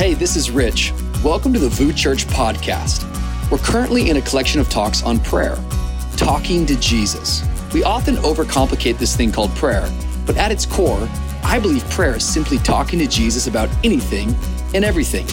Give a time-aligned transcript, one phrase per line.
[0.00, 0.94] Hey, this is Rich.
[1.22, 3.04] Welcome to the VOUS Church podcast.
[3.50, 5.58] We're currently in a collection of talks on prayer,
[6.16, 7.44] talking to Jesus.
[7.74, 9.86] We often overcomplicate this thing called prayer,
[10.24, 11.06] but at its core,
[11.44, 14.34] I believe prayer is simply talking to Jesus about anything
[14.72, 15.26] and everything.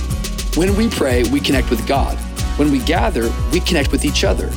[0.60, 2.18] When we pray, we connect with God.
[2.60, 4.50] When we gather, we connect with each other.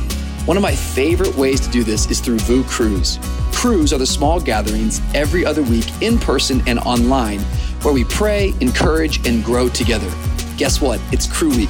[0.44, 3.18] One of my favorite ways to do this is through VOUS Crews.
[3.52, 7.44] Crews are the small gatherings every other week in person and online
[7.82, 10.10] where we pray, encourage, and grow together.
[10.56, 11.00] Guess what?
[11.12, 11.68] It's Crew Week.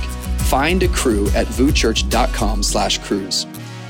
[0.49, 3.47] Find a crew at vouschurch.com slash crews.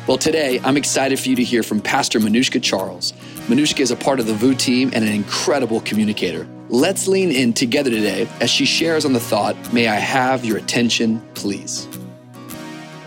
[0.07, 3.13] Well, today I'm excited for you to hear from Pastor Manushka Charles.
[3.47, 6.47] Manushka is a part of the VOUS team and an incredible communicator.
[6.69, 10.57] Let's lean in together today as she shares on the thought, May I have your
[10.57, 11.89] attention, please?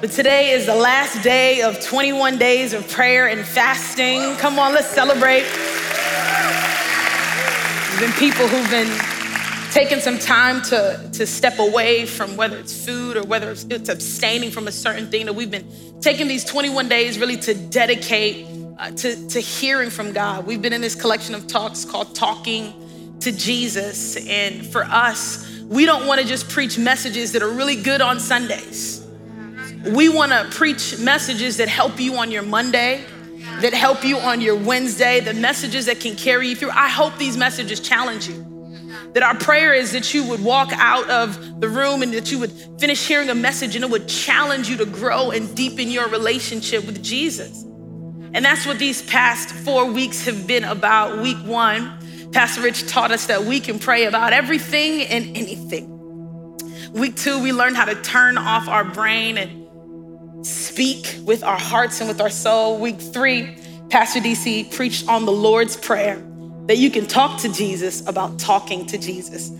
[0.02, 4.36] But today is the last day of 21 days of prayer and fasting.
[4.38, 5.46] Come on, let's celebrate.
[8.00, 8.92] Been people who've been
[9.72, 13.88] taking some time to, to step away from whether it's food or whether it's, it's
[13.88, 15.68] abstaining from a certain thing, that we've been
[16.02, 18.48] taking these 21 days really to dedicate
[18.80, 20.46] uh, to, to hearing from God.
[20.46, 22.74] We've been in this collection of talks called Talking
[23.20, 24.18] to Jesus.
[24.28, 28.20] And for us, we don't want to just preach messages that are really good on
[28.20, 29.06] Sundays.
[29.86, 33.06] We want to preach messages that help you on your Monday,
[33.62, 36.72] that help you on your Wednesday, the messages that can carry you through.
[36.72, 38.52] I hope these messages challenge you.
[39.14, 42.40] That our prayer is that you would walk out of the room and that you
[42.40, 46.08] would finish hearing a message and it would challenge you to grow and deepen your
[46.08, 47.64] relationship with Jesus.
[48.34, 51.22] And that's what these past four weeks have been about.
[51.22, 55.90] Week one, Pastor Rich taught us that we can pray about everything and anything.
[56.94, 59.63] Week two, we learned how to turn off our brain and
[60.44, 62.78] speak with our hearts and with our soul.
[62.78, 63.56] Week three,
[63.90, 66.22] Pastor DC preached on the Lord's Prayer
[66.68, 69.52] that you can talk to Jesus about talking to Jesus.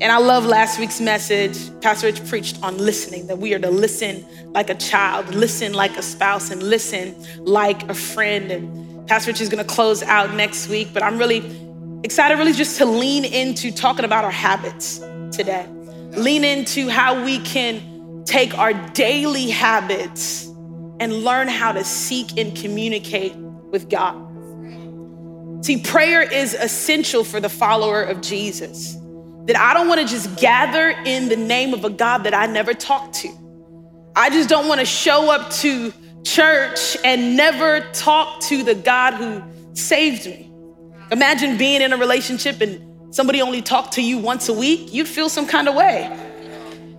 [0.00, 1.56] And I love last week's message.
[1.80, 5.96] Pastor Rich preached on listening, that we are to listen like a child, listen like
[5.96, 8.50] a spouse, and listen like a friend.
[8.52, 11.42] And Pastor Rich is gonna close out next week, but I'm really
[12.04, 14.98] excited, really just to lean into talking about our habits
[15.32, 15.66] today.
[16.12, 17.82] Lean into how we can
[18.28, 20.46] take our daily habits
[21.00, 24.24] and learn how to seek and communicate with God.
[25.64, 28.96] See, prayer is essential for the follower of Jesus
[29.46, 32.46] that I don't want to just gather in the name of a God that I
[32.46, 33.28] never talked to.
[34.14, 39.14] I just don't want to show up to church and never talk to the God
[39.14, 39.42] who
[39.74, 40.52] saved me.
[41.10, 45.08] Imagine being in a relationship and somebody only talked to you once a week, you'd
[45.08, 46.27] feel some kind of way.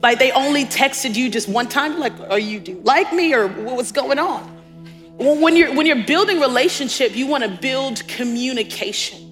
[0.01, 3.47] Like they only texted you just one time, like, are you do like me or
[3.47, 4.43] what's going on?
[5.17, 9.28] When you're when you're building relationship, you want to build communication.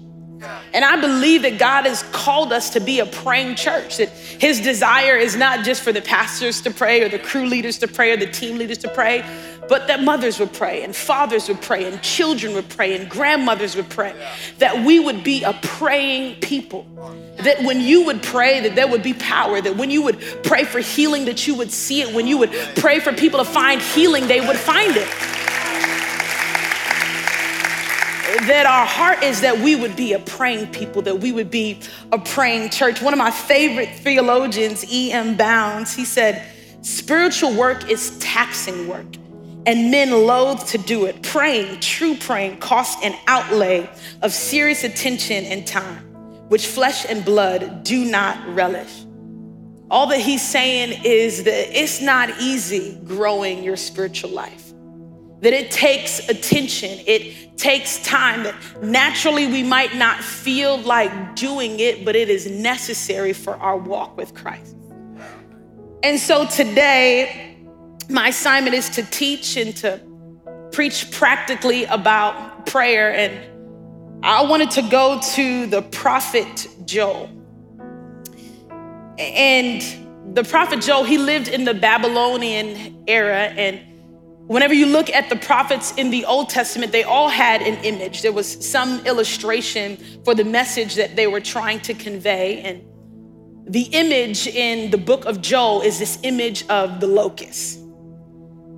[0.72, 4.60] And I believe that God has called us to be a praying church, that His
[4.60, 8.12] desire is not just for the pastors to pray or the crew leaders to pray
[8.12, 9.24] or the team leaders to pray,
[9.68, 13.76] but that mothers would pray and fathers would pray and children would pray and grandmothers
[13.76, 14.14] would pray,
[14.58, 16.86] that we would be a praying people.
[17.38, 20.64] That when you would pray, that there would be power, that when you would pray
[20.64, 22.14] for healing, that you would see it.
[22.14, 25.08] When you would pray for people to find healing, they would find it.
[28.28, 31.80] That our heart is that we would be a praying people, that we would be
[32.12, 33.00] a praying church.
[33.00, 35.36] One of my favorite theologians, E.M.
[35.36, 36.46] Bounds, he said,
[36.82, 39.06] spiritual work is taxing work,
[39.66, 41.22] and men loathe to do it.
[41.22, 43.88] Praying, true praying, costs an outlay
[44.22, 46.04] of serious attention and time,
[46.48, 49.04] which flesh and blood do not relish.
[49.90, 54.68] All that he's saying is that it's not easy growing your spiritual life
[55.40, 61.80] that it takes attention, it takes time, that naturally we might not feel like doing
[61.80, 64.76] it, but it is necessary for our walk with Christ.
[66.02, 67.56] And so today,
[68.08, 70.00] my assignment is to teach and to
[70.70, 73.12] preach practically about prayer.
[73.12, 77.28] And I wanted to go to the prophet Joel.
[79.18, 83.80] And the prophet Joel, he lived in the Babylonian era and
[84.48, 88.22] Whenever you look at the prophets in the Old Testament, they all had an image.
[88.22, 92.62] There was some illustration for the message that they were trying to convey.
[92.62, 92.82] And
[93.70, 97.78] the image in the book of Joel is this image of the locust.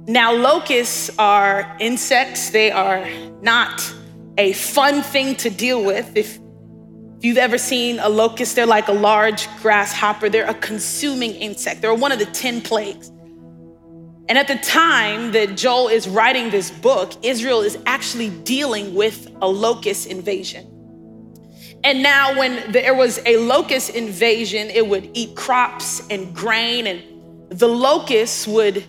[0.08, 3.08] Now, locusts are insects, they are
[3.40, 3.94] not
[4.38, 6.10] a fun thing to deal with.
[6.16, 6.40] If
[7.20, 11.94] you've ever seen a locust, they're like a large grasshopper, they're a consuming insect, they're
[11.94, 13.12] one of the 10 plagues.
[14.30, 19.28] And at the time that Joel is writing this book, Israel is actually dealing with
[19.42, 20.68] a locust invasion.
[21.82, 27.02] And now, when there was a locust invasion, it would eat crops and grain, and
[27.48, 28.84] the locusts would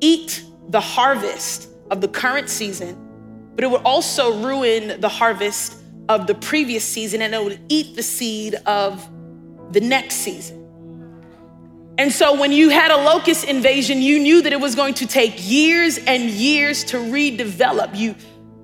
[0.00, 2.96] eat the harvest of the current season,
[3.56, 7.94] but it would also ruin the harvest of the previous season and it would eat
[7.94, 9.06] the seed of
[9.72, 10.57] the next season.
[11.98, 15.06] And so when you had a locust invasion, you knew that it was going to
[15.06, 17.98] take years and years to redevelop.
[17.98, 18.14] You,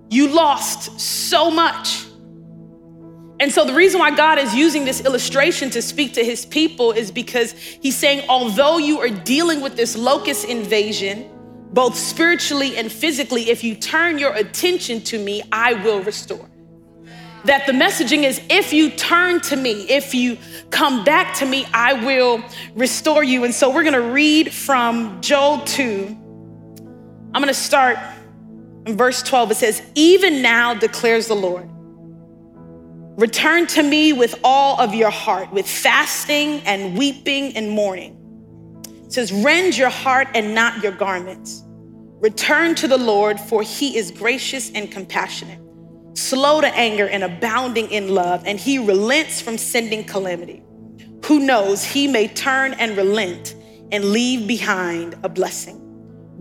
[0.09, 2.07] you lost so much.
[3.41, 6.93] And so the reason why God is using this illustration to speak to his people
[6.93, 11.29] is because he's saying, although you are dealing with this locust invasion,
[11.73, 16.49] both spiritually and physically, if you turn your attention to me, I will restore
[17.44, 20.38] that the messaging is if you turn to me, if you
[20.70, 22.43] come back to me, I will
[22.75, 23.44] restore you.
[23.44, 26.06] And so we're gonna read from Joel 2.
[27.35, 27.99] I'm gonna start
[28.87, 29.52] in verse 12.
[29.52, 31.69] It says, Even now declares the Lord,
[33.19, 38.17] return to me with all of your heart, with fasting and weeping and mourning.
[39.05, 41.62] It says, Rend your heart and not your garments.
[42.20, 45.63] Return to the Lord, for he is gracious and compassionate
[46.14, 50.62] slow to anger and abounding in love, and he relents from sending calamity.
[51.26, 53.55] Who knows, he may turn and relent
[53.93, 55.81] and leave behind a blessing,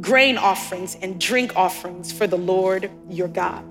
[0.02, 3.66] grain offerings and drink offerings for the Lord your God.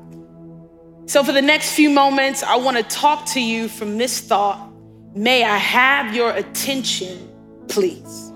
[1.06, 4.72] So, for the next few moments, I want to talk to you from this thought
[5.14, 7.28] May I have your attention,
[7.68, 8.32] please.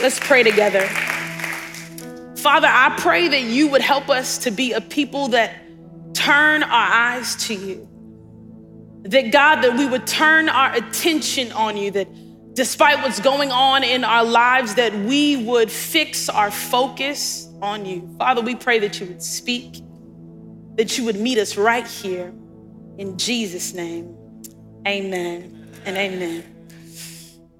[0.00, 0.88] Let's pray together.
[2.40, 5.54] Father, I pray that you would help us to be a people that
[6.14, 7.86] turn our eyes to you.
[9.02, 12.08] That God, that we would turn our attention on you, that
[12.54, 18.08] despite what's going on in our lives, that we would fix our focus on you.
[18.18, 19.82] Father, we pray that you would speak,
[20.76, 22.32] that you would meet us right here.
[22.96, 24.16] In Jesus' name,
[24.86, 26.44] amen and amen.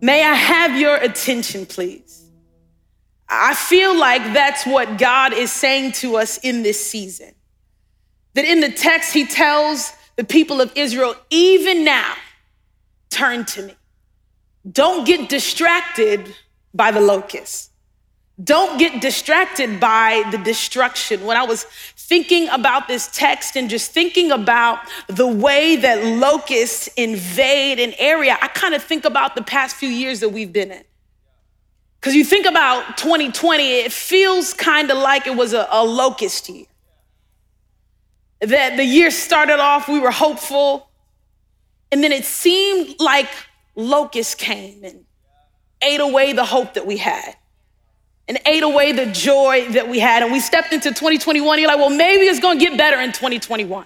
[0.01, 2.10] May I have your attention, please?
[3.31, 7.33] I feel like that's what God is saying to us in this season.
[8.35, 12.15] That in the text, he tells the people of Israel, even now,
[13.09, 13.77] turn to me.
[14.71, 16.35] Don't get distracted
[16.75, 17.71] by the locusts.
[18.43, 21.25] Don't get distracted by the destruction.
[21.25, 21.65] When I was
[21.97, 28.39] thinking about this text and just thinking about the way that locusts invade an area,
[28.41, 30.85] I kind of think about the past few years that we've been in.
[32.01, 36.49] Because you think about 2020, it feels kind of like it was a, a, locust
[36.49, 36.65] year.
[38.41, 40.89] That the year started off, we were hopeful,
[41.93, 43.29] and then it seemed like
[43.77, 45.05] locusts came and
[45.83, 47.37] ate away the hope that we had
[48.29, 50.23] and ate away the joy that we had.
[50.23, 53.85] And we stepped into 2021, you're like, well, maybe it's gonna get better in 2021.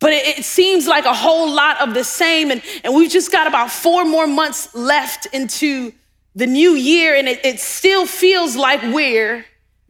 [0.00, 2.50] But it, it, seems like a whole lot of the same.
[2.50, 5.92] And, and we've just got about four more months left into
[6.34, 9.44] the new year, and it, it still feels like we're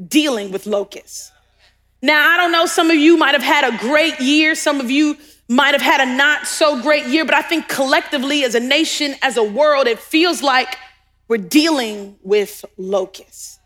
[0.09, 1.31] dealing with locusts.
[2.03, 4.91] Now, I don't know, some of you might have had a great year, some of
[4.91, 5.17] you
[5.49, 9.17] might have had a not so great year, but I think collectively, as a nation,
[9.21, 10.77] as a world, it feels like
[11.29, 13.59] we're dealing with locusts.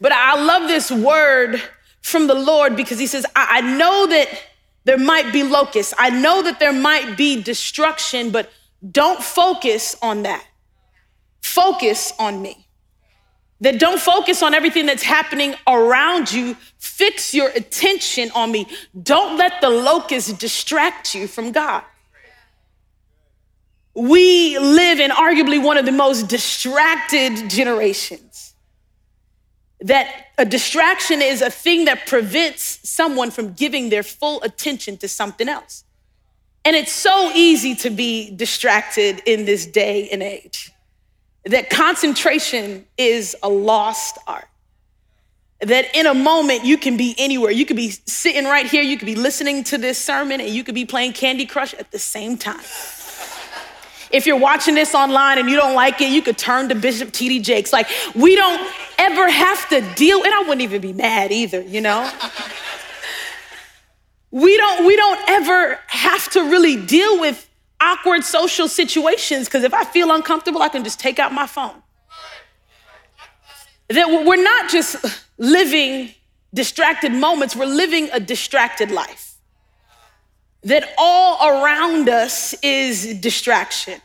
[0.00, 1.62] But I love this word
[2.02, 4.28] from the Lord because He says, I, I know that
[4.84, 5.94] there might be locusts.
[5.98, 8.50] I know that there might be destruction, but
[8.90, 10.46] don't focus on that.
[11.40, 12.66] Focus on me.
[13.60, 16.56] That don't focus on everything that's happening around you.
[16.78, 18.66] Fix your attention on me.
[19.02, 21.82] Don't let the locusts distract you from God.
[23.94, 28.43] We live in arguably one of the most distracted generations
[29.84, 35.08] that a distraction is a thing that prevents someone from giving their full attention to
[35.08, 35.84] something else.
[36.64, 40.72] And it's so easy to be distracted in this day and age
[41.44, 44.48] that concentration is a lost art.
[45.60, 47.50] That in a moment you can be anywhere.
[47.50, 50.64] You could be sitting right here, you could be listening to this sermon, and you
[50.64, 52.64] could be playing Candy Crush at the same time.
[54.14, 57.10] If you're watching this online and you don't like it, you could turn to Bishop
[57.10, 57.40] T.D.
[57.40, 57.72] Jakes.
[57.72, 58.64] Like, we don't
[58.96, 62.08] ever have to deal, and I wouldn't even be mad either, you know?
[64.30, 69.74] we don't, we don't ever have to really deal with awkward social situations because if
[69.74, 71.82] I feel uncomfortable, I can just take out my phone.
[73.88, 74.96] That we're not just
[75.38, 76.14] living
[76.54, 79.33] distracted moments, we're living a distracted life
[80.64, 84.00] that all around us is distraction.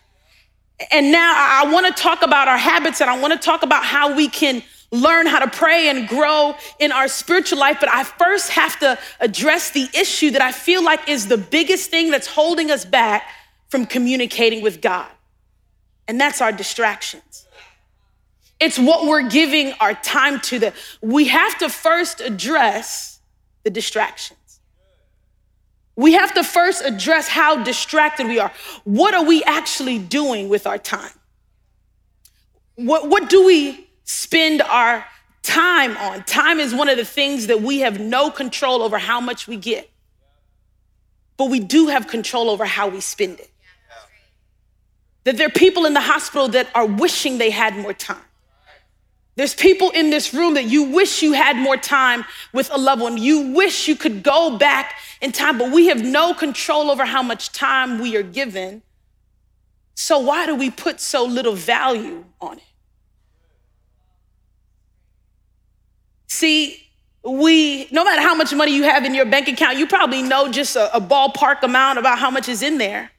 [0.92, 3.84] And now I want to talk about our habits and I want to talk about
[3.84, 7.78] how we can learn how to pray and grow in our spiritual life.
[7.80, 11.89] But I first have to address the issue that I feel like is the biggest
[11.89, 13.28] thing that's holding us back
[13.70, 15.10] from communicating with God.
[16.08, 17.46] And that's our distractions.
[18.60, 20.60] It's what we're giving our time to.
[20.60, 23.20] That we have to first address
[23.63, 24.38] the distractions.
[26.00, 28.53] We have to first address how distracted we are.
[28.86, 31.12] What are we actually doing with our time?
[32.75, 35.03] What, what do we spend our
[35.44, 36.24] time on?
[36.24, 39.58] Time is one of the things that we have no control over how much we
[39.58, 39.89] get,
[41.36, 43.51] but we do have control over how we spend it.
[45.25, 48.29] That there are people in the hospital that are wishing they had more time.
[49.36, 53.02] There's people in this room that you wish you had more time with a loved
[53.02, 53.18] one.
[53.18, 57.24] You wish you could go back in time, but we have no control over how
[57.24, 58.82] much time we are given.
[59.96, 62.64] So, why do we put so little value on it?
[66.28, 66.82] See,
[67.24, 70.50] we, no matter how much money you have in your bank account, you probably know
[70.50, 73.12] just a, a ballpark amount about how much is in there.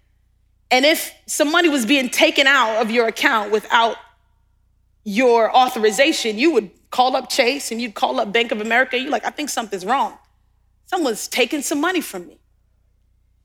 [0.71, 3.97] And if some money was being taken out of your account without
[5.05, 8.99] your authorization, you would call up Chase and you'd call up Bank of America.
[8.99, 10.19] You're like, I think something's wrong.
[10.87, 12.39] Someone's taking some money from me.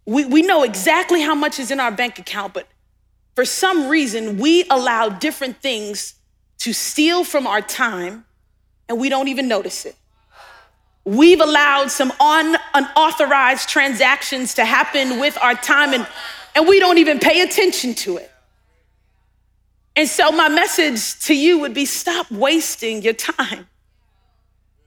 [0.06, 2.68] We, we know exactly how much is in our bank account, but
[3.36, 6.16] for some reason, we allow different things
[6.60, 8.26] to steal from our time
[8.88, 9.96] and we don't even notice it.
[11.04, 16.08] We've allowed some un, unauthorized transactions to happen with our time and,
[16.56, 18.32] and we don't even pay attention to it.
[19.96, 23.68] And so, my message to you would be stop wasting your time.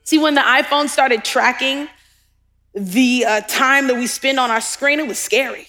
[0.05, 1.89] See, when the iPhone started tracking
[2.75, 5.67] the uh, time that we spend on our screen, it was scary.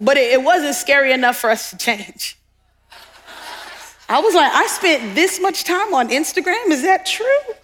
[0.00, 2.36] But it, it wasn't scary enough for us to change.
[4.08, 6.68] I was like, I spent this much time on Instagram.
[6.68, 7.54] Is that true?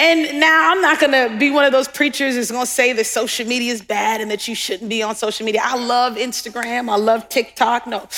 [0.00, 3.46] And now I'm not gonna be one of those preachers that's gonna say that social
[3.46, 5.60] media is bad and that you shouldn't be on social media.
[5.64, 7.86] I love Instagram, I love TikTok.
[7.86, 8.08] No.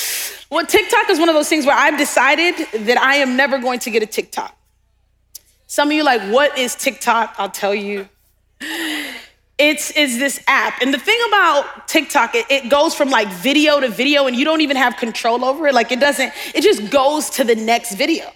[0.51, 3.79] Well, TikTok is one of those things where I've decided that I am never going
[3.81, 4.55] to get a TikTok.
[5.67, 7.37] Some of you like, what is TikTok?
[7.39, 8.09] I'll tell you.
[9.57, 10.81] It's, it's this app.
[10.81, 14.45] And the thing about TikTok, it, it goes from like video to video and you
[14.45, 15.75] don't even have control over it.
[15.75, 18.33] Like it doesn't, it just goes to the next video.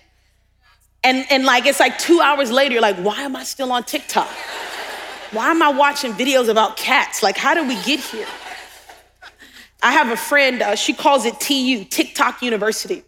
[1.05, 3.85] And, and like, it's like two hours later, you're like, why am I still on
[3.85, 4.29] TikTok?
[5.33, 7.23] Why am I watching videos about cats?
[7.23, 8.27] Like, how did we get here?
[9.83, 13.03] I have a friend, uh, she calls it TU, TikTok University.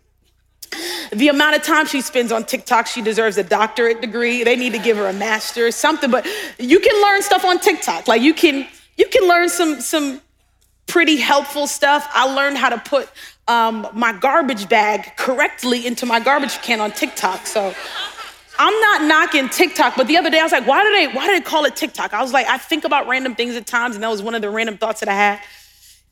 [1.11, 4.45] The amount of time she spends on TikTok, she deserves a doctorate degree.
[4.45, 6.27] They need to give her a master or something, but
[6.59, 8.09] you can learn stuff on TikTok.
[8.09, 8.67] Like you can,
[8.99, 10.21] you can learn some, some
[10.87, 12.07] pretty helpful stuff.
[12.13, 13.09] I learned how to put
[13.49, 17.47] um, my garbage bag correctly into my garbage can on TikTok.
[17.47, 17.75] So
[18.59, 21.27] I'm not knocking TikTok, but the other day I was like, why do they why
[21.27, 22.13] do they call it TikTok?
[22.13, 24.43] I was like, I think about random things at times, and that was one of
[24.43, 25.41] the random thoughts that I had.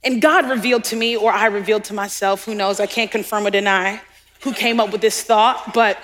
[0.05, 3.47] And God revealed to me, or I revealed to myself, who knows, I can't confirm
[3.47, 4.01] or deny
[4.43, 5.99] who came up with this thought, but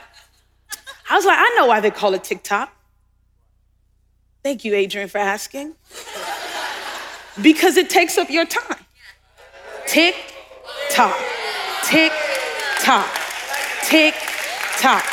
[1.10, 2.72] I was like, I know why they call it TikTok.
[4.42, 5.74] Thank you, Adrian, for asking.
[7.42, 8.78] because it takes up your time.
[9.86, 10.14] Tick
[10.90, 11.18] tock,
[11.84, 12.12] tick
[12.80, 13.08] tock,
[13.84, 14.14] tick
[14.78, 15.04] tock.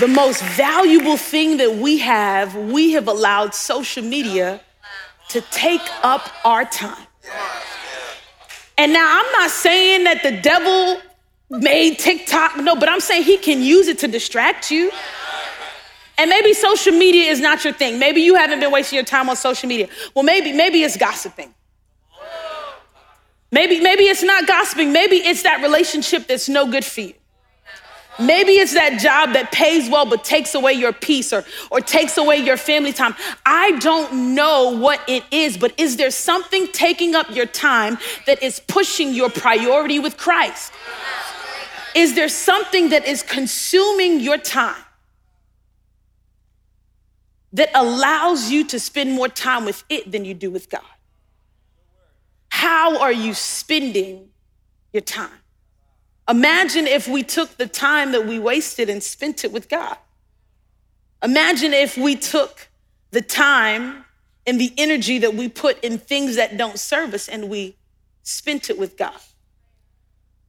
[0.00, 4.60] The most valuable thing that we have, we have allowed social media
[5.28, 7.06] to take up our time.
[8.78, 11.00] And now I'm not saying that the devil
[11.50, 14.90] made TikTok, no, but I'm saying he can use it to distract you.
[16.18, 17.98] And maybe social media is not your thing.
[17.98, 19.88] Maybe you haven't been wasting your time on social media.
[20.14, 21.54] Well, maybe, maybe it's gossiping.
[23.50, 24.92] Maybe, maybe it's not gossiping.
[24.92, 27.14] Maybe it's that relationship that's no good for you.
[28.18, 32.16] Maybe it's that job that pays well but takes away your peace or, or takes
[32.16, 33.14] away your family time.
[33.44, 38.42] I don't know what it is, but is there something taking up your time that
[38.42, 40.72] is pushing your priority with Christ?
[41.94, 44.82] Is there something that is consuming your time
[47.52, 50.82] that allows you to spend more time with it than you do with God?
[52.56, 54.30] How are you spending
[54.90, 55.42] your time?
[56.26, 59.98] Imagine if we took the time that we wasted and spent it with God.
[61.22, 62.68] Imagine if we took
[63.10, 64.06] the time
[64.46, 67.76] and the energy that we put in things that don't serve us and we
[68.22, 69.20] spent it with God.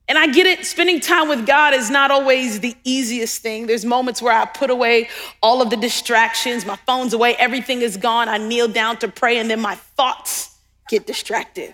[0.07, 3.67] And I get it, spending time with God is not always the easiest thing.
[3.67, 5.09] There's moments where I put away
[5.43, 8.29] all of the distractions, my phone's away, everything is gone.
[8.29, 10.55] I kneel down to pray, and then my thoughts
[10.87, 11.73] get distracted.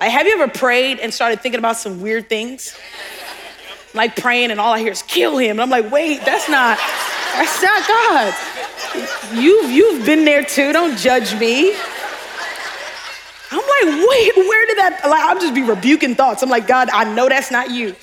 [0.00, 2.76] Like, have you ever prayed and started thinking about some weird things?
[3.94, 5.52] like praying, and all I hear is kill him.
[5.52, 6.78] And I'm like, wait, that's not,
[7.34, 8.34] that's not God.
[9.34, 10.72] You've, you've been there too.
[10.72, 11.74] Don't judge me.
[13.50, 15.00] I'm like, wait, where did that?
[15.04, 16.42] Like, I'll just be rebuking thoughts.
[16.42, 17.94] I'm like, God, I know that's not you.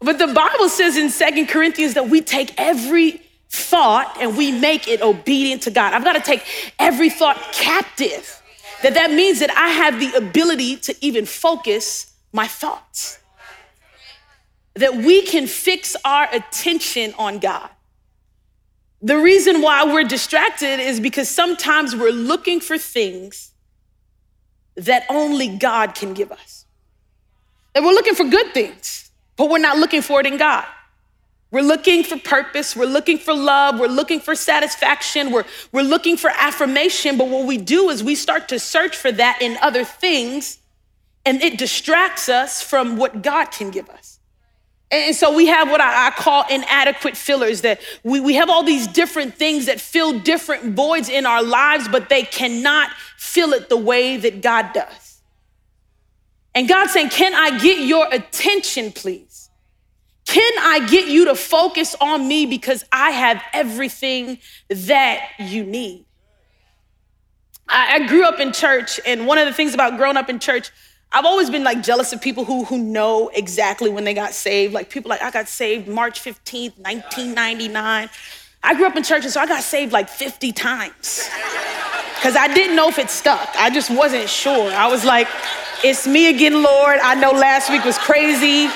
[0.00, 4.88] But the Bible says in Second Corinthians that we take every thought and we make
[4.88, 5.92] it obedient to God.
[5.92, 6.42] I've got to take
[6.78, 8.41] every thought captive.
[8.82, 13.18] That that means that I have the ability to even focus my thoughts.
[14.74, 17.68] That we can fix our attention on God.
[19.00, 23.52] The reason why we're distracted is because sometimes we're looking for things
[24.76, 26.66] that only God can give us.
[27.74, 30.64] That we're looking for good things, but we're not looking for it in God.
[31.52, 32.74] We're looking for purpose.
[32.74, 33.78] We're looking for love.
[33.78, 35.30] We're looking for satisfaction.
[35.30, 37.18] We're, we're looking for affirmation.
[37.18, 40.58] But what we do is we start to search for that in other things,
[41.26, 44.18] and it distracts us from what God can give us.
[44.90, 48.86] And so we have what I, call inadequate fillers that we, we have all these
[48.86, 53.76] different things that fill different voids in our lives, but they cannot fill it the
[53.76, 55.20] way that God does.
[56.54, 59.31] And God's saying, Can I get your attention, please?
[60.32, 64.38] Can I get you to focus on me because I have everything
[64.70, 66.06] that you need?
[67.68, 70.38] I, I, grew up in church, and one of the things about growing up in
[70.38, 70.70] church,
[71.12, 74.72] I've always been like jealous of people who, who know exactly when they got saved.
[74.72, 78.08] Like people like, I got saved March 15th, 1999.
[78.62, 81.28] I grew up in church, and so I got saved like 50 times.
[82.14, 83.50] Because I didn't know if it stuck.
[83.58, 84.72] I just wasn't sure.
[84.72, 85.28] I was like,
[85.84, 87.00] it's me again, Lord.
[87.02, 88.70] I know last week was crazy.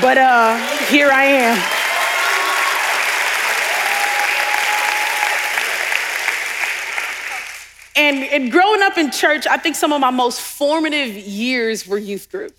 [0.00, 0.56] But uh,
[0.86, 1.82] here I am.
[7.94, 11.98] And, and growing up in church, I think some of my most formative years were
[11.98, 12.54] youth group.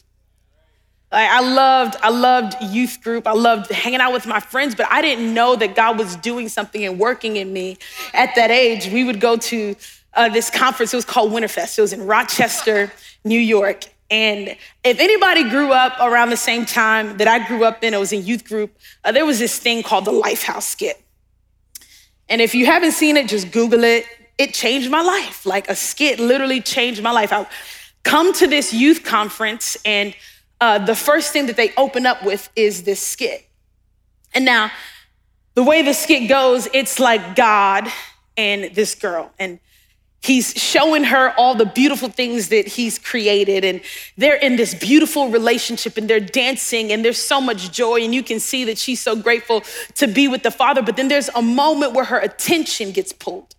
[1.12, 3.28] I loved, I loved youth group.
[3.28, 6.50] I loved hanging out with my friends, but I didn't know that God was doing
[6.50, 7.78] something and working in me
[8.14, 8.88] at that age.
[8.88, 9.76] We would go to
[10.16, 10.92] uh, this conference.
[10.94, 11.78] It was called Winterfest.
[11.78, 12.92] It was in Rochester,
[13.24, 13.86] New York.
[14.10, 18.00] And if anybody grew up around the same time that I grew up in, it
[18.00, 21.02] was in youth group, uh, there was this thing called the Lifehouse skit.
[22.30, 24.06] And if you haven't seen it, just Google it.
[24.38, 25.46] It changed my life.
[25.46, 27.32] Like a skit literally changed my life.
[27.32, 27.48] I
[28.04, 30.16] come to this youth conference, and
[30.60, 33.48] uh, the first thing that they open up with is this skit.
[34.34, 34.72] And now,
[35.56, 37.88] the way the skit goes, it's like God
[38.36, 39.32] and this girl.
[39.38, 39.60] And
[40.24, 43.82] He's showing her all the beautiful things that he's created, and
[44.16, 48.02] they're in this beautiful relationship and they're dancing, and there's so much joy.
[48.04, 49.64] And you can see that she's so grateful
[49.96, 50.82] to be with the Father.
[50.82, 53.54] But then there's a moment where her attention gets pulled.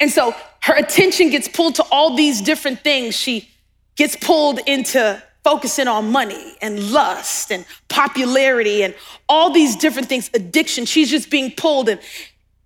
[0.00, 3.14] And so her attention gets pulled to all these different things.
[3.14, 3.48] She
[3.94, 8.96] gets pulled into focusing on money and lust and popularity and
[9.28, 10.86] all these different things, addiction.
[10.86, 11.88] She's just being pulled.
[11.88, 12.00] And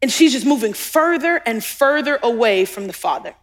[0.03, 3.35] and she's just moving further and further away from the Father.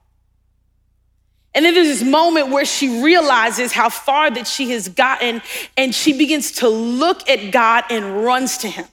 [1.56, 5.42] And then there's this moment where she realizes how far that she has gotten,
[5.78, 8.86] and she begins to look at God and runs to Him.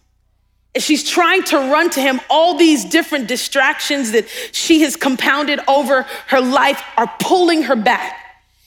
[0.74, 2.20] And she's trying to run to Him.
[2.28, 8.16] All these different distractions that she has compounded over her life are pulling her back.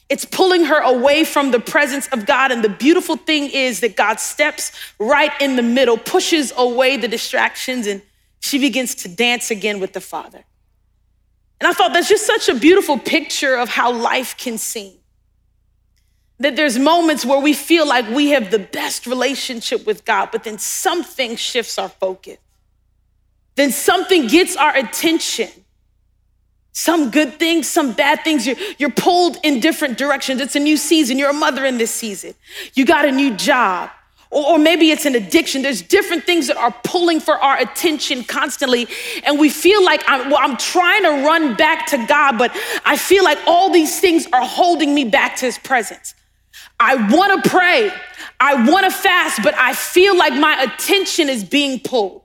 [0.10, 2.52] It's pulling her away from the presence of God.
[2.52, 7.08] And the beautiful thing is that God steps right in the middle, pushes away the
[7.08, 8.02] distractions, and
[8.44, 10.44] she begins to dance again with the Father.
[11.62, 14.96] And I thought that's just such a beautiful picture of how life can seem.
[16.40, 20.44] That there's moments where we feel like we have the best relationship with God, but
[20.44, 22.38] then something shifts our focus.
[23.56, 25.50] Then something gets our attention.
[26.74, 28.46] Some good things, some bad things.
[28.46, 30.42] You're, you're pulled in different directions.
[30.42, 31.18] It's a new season.
[31.18, 32.34] You're a mother in this season.
[32.74, 33.90] You got a new job
[34.34, 35.62] or, maybe it's an addiction.
[35.62, 38.88] There's different things that are pulling for our attention constantly.
[39.26, 42.98] And we feel like I'm, well, I'm trying to run back to God, but I
[42.98, 46.16] feel like all these things are holding me back to his presence.
[46.80, 47.92] I want to pray.
[48.40, 52.23] I want to fast, but I feel like my attention is being pulled.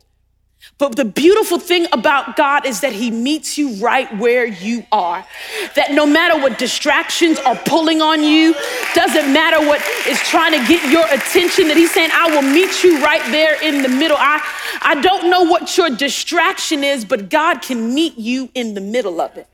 [0.79, 5.27] But the beautiful thing about God is that He meets you right where you are.
[5.75, 8.55] That no matter what distractions are pulling on you,
[8.95, 12.85] doesn't matter what is trying to get your attention, that He's saying, I will meet
[12.85, 14.17] you right there in the middle.
[14.19, 14.41] I,
[14.81, 19.21] I don't know what your distraction is, but God can meet you in the middle
[19.21, 19.49] of it.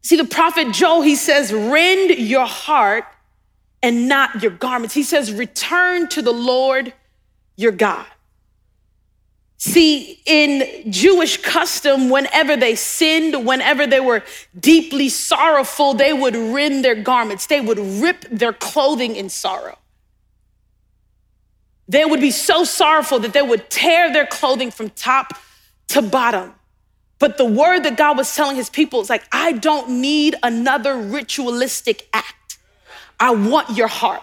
[0.00, 3.04] See, the prophet Joel, he says, rend your heart
[3.82, 4.94] and not your garments.
[4.94, 6.94] He says, return to the Lord
[7.56, 8.06] your God.
[9.62, 14.22] See, in Jewish custom, whenever they sinned, whenever they were
[14.58, 19.76] deeply sorrowful, they would rend their garments, they would rip their clothing in sorrow.
[21.88, 25.34] They would be so sorrowful that they would tear their clothing from top
[25.88, 26.54] to bottom.
[27.18, 30.96] But the word that God was telling his people is like, I don't need another
[30.96, 32.56] ritualistic act.
[33.18, 34.22] I want your heart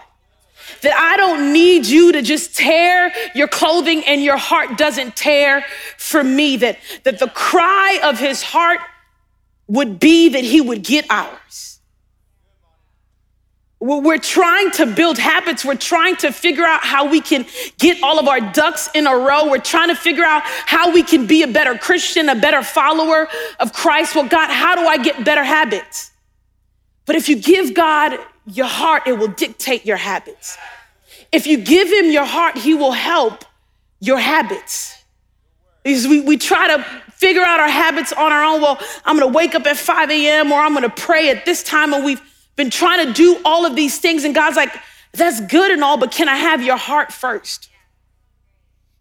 [0.82, 5.64] that I don't need you to just tear your clothing and your heart doesn't tear
[5.96, 6.56] for me.
[6.56, 8.80] That, that the cry of his heart
[9.66, 11.78] would be that he would get ours.
[13.80, 15.64] We're trying to build habits.
[15.64, 17.46] We're trying to figure out how we can
[17.78, 19.48] get all of our ducks in a row.
[19.48, 23.28] We're trying to figure out how we can be a better Christian, a better follower
[23.60, 24.16] of Christ.
[24.16, 26.10] Well, God, how do I get better habits?
[27.06, 30.56] But if you give God your heart, it will dictate your habits.
[31.30, 33.44] If you give him your heart, he will help
[34.00, 34.94] your habits.
[35.84, 36.82] We, we try to
[37.12, 38.62] figure out our habits on our own.
[38.62, 40.52] Well, I'm gonna wake up at 5 a.m.
[40.52, 42.20] or I'm gonna pray at this time, and we've
[42.56, 44.24] been trying to do all of these things.
[44.24, 44.74] And God's like,
[45.12, 47.68] that's good and all, but can I have your heart first?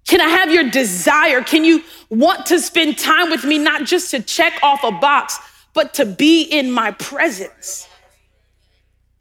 [0.08, 1.42] Can I have your desire?
[1.42, 5.38] Can you want to spend time with me, not just to check off a box,
[5.74, 7.88] but to be in my presence?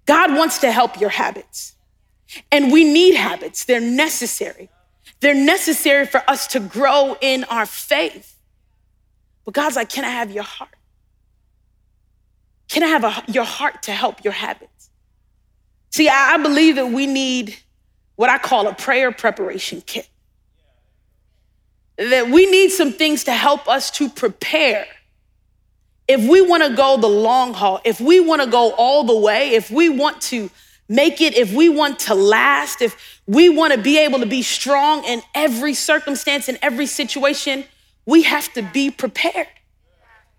[0.06, 1.74] God wants to help your habits.
[2.50, 4.70] And we need habits, they're necessary.
[5.20, 8.38] They're necessary for us to grow in our faith.
[9.44, 10.70] But God's like, Can I have your heart?
[12.68, 14.90] Can I have a, your heart to help your habits?
[15.90, 17.56] See, I, I believe that we need
[18.16, 20.08] what I call a prayer preparation kit.
[21.96, 24.86] That we need some things to help us to prepare
[26.08, 29.16] if we want to go the long haul, if we want to go all the
[29.16, 30.50] way, if we want to
[30.88, 34.42] make it, if we want to last, if we want to be able to be
[34.42, 37.64] strong in every circumstance, in every situation,
[38.04, 39.48] we have to be prepared.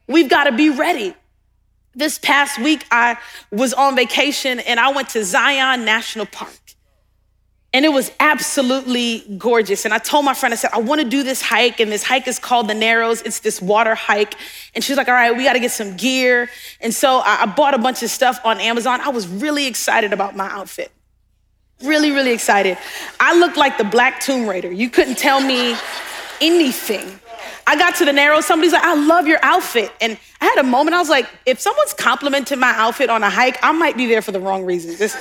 [0.07, 1.13] We've got to be ready.
[1.93, 3.17] This past week, I
[3.51, 6.76] was on vacation and I went to Zion National Park.
[7.73, 9.83] And it was absolutely gorgeous.
[9.83, 11.79] And I told my friend, I said, I want to do this hike.
[11.79, 13.21] And this hike is called the Narrows.
[13.21, 14.35] It's this water hike.
[14.73, 16.49] And she's like, all right, we got to get some gear.
[16.79, 19.01] And so I bought a bunch of stuff on Amazon.
[19.01, 20.91] I was really excited about my outfit.
[21.83, 22.77] Really, really excited.
[23.19, 24.71] I looked like the Black Tomb Raider.
[24.71, 25.75] You couldn't tell me
[26.41, 27.19] anything.
[27.67, 28.45] I got to the Narrows.
[28.45, 29.91] Somebody's like, I love your outfit.
[29.99, 33.29] And I had a moment, I was like, if someone's complimenting my outfit on a
[33.29, 35.15] hike, I might be there for the wrong reasons.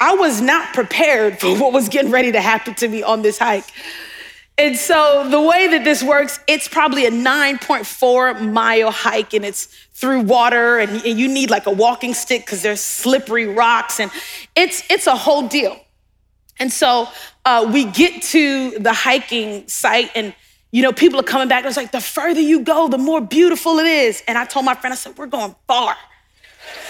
[0.00, 3.38] I was not prepared for what was getting ready to happen to me on this
[3.38, 3.66] hike.
[4.56, 9.66] And so the way that this works, it's probably a 9.4 mile hike and it's
[9.94, 14.10] through water and, you need like a walking stick because there's slippery rocks and
[14.56, 15.78] it's it's a whole deal.
[16.58, 17.08] And so
[17.44, 20.34] uh, we get to the hiking site and
[20.72, 21.60] you know people are coming back.
[21.60, 24.22] And It's like the further you go, the more beautiful it is.
[24.28, 25.96] And I told my friend, I said, we're going far.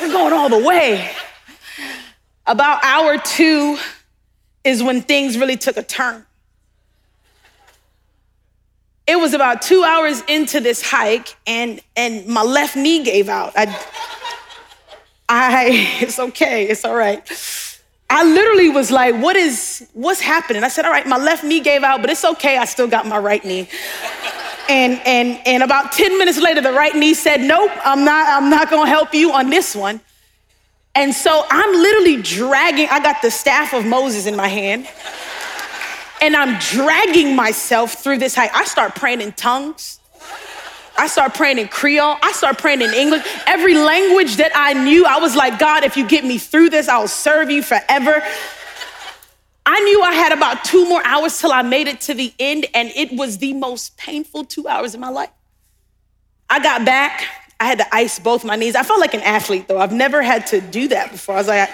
[0.01, 1.11] We're going all the way.
[2.47, 3.79] About hour two
[4.65, 6.27] is when things really took a turn.
[9.07, 13.53] It was about two hours into this hike, and, and my left knee gave out.
[13.57, 13.67] I,
[15.29, 15.69] I,
[16.01, 17.29] it's okay, it's all right.
[18.09, 20.65] I literally was like, what is, what's happening?
[20.65, 23.07] I said, all right, my left knee gave out, but it's okay, I still got
[23.07, 23.69] my right knee.
[24.69, 28.51] And, and, and about 10 minutes later, the right knee said, nope, I'm not, I'm
[28.51, 30.01] not gonna help you on this one.
[30.95, 34.89] And so I'm literally dragging, I got the staff of Moses in my hand,
[36.21, 38.55] and I'm dragging myself through this hike.
[38.55, 40.01] I start praying in tongues.
[40.99, 42.17] I start praying in Creole.
[42.23, 43.23] I start praying in English.
[43.47, 46.89] Every language that I knew, I was like, God, if you get me through this,
[46.89, 48.23] I'll serve you forever.
[49.65, 52.67] I knew I had about two more hours till I made it to the end,
[52.75, 55.31] and it was the most painful two hours of my life.
[56.51, 57.25] I got back,
[57.61, 58.75] I had to ice both my knees.
[58.75, 59.79] I felt like an athlete though.
[59.79, 61.35] I've never had to do that before.
[61.35, 61.71] I was like,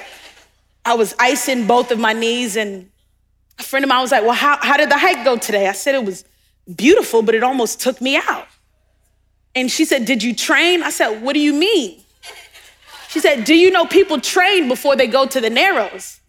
[0.84, 2.90] I, was icing both of my knees, and
[3.58, 5.68] a friend of mine was like, Well, how, how did the hike go today?
[5.68, 6.24] I said it was
[6.74, 8.48] beautiful, but it almost took me out.
[9.54, 10.82] And she said, Did you train?
[10.82, 12.02] I said, What do you mean?
[13.08, 16.20] She said, Do you know people train before they go to the Narrows?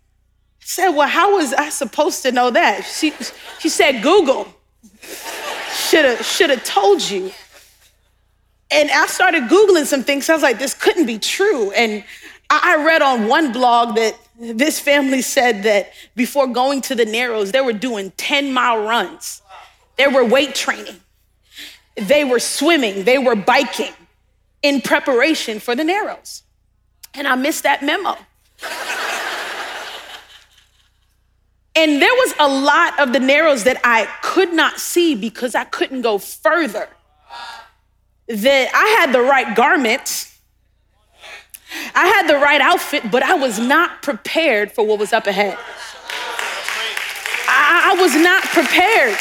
[0.62, 2.86] I said, Well, how was I supposed to know that?
[2.86, 3.12] She,
[3.60, 4.48] she said, Google.
[5.74, 7.32] Should have should have told you.
[8.70, 10.30] And I started Googling some things.
[10.30, 11.72] I was like, this couldn't be true.
[11.72, 12.04] And
[12.50, 17.52] I read on one blog that this family said that before going to the Narrows,
[17.52, 19.42] they were doing 10 mile runs.
[19.98, 21.00] They were weight training.
[21.96, 23.04] They were swimming.
[23.04, 23.94] They were biking
[24.62, 26.44] in preparation for the Narrows.
[27.14, 28.18] And I missed that memo.
[31.76, 35.64] And there was a lot of the narrows that I could not see because I
[35.64, 36.90] couldn't go further.
[38.28, 40.30] That I had the right garment,
[41.96, 45.58] I had the right outfit, but I was not prepared for what was up ahead.
[47.48, 49.18] I, I was not prepared.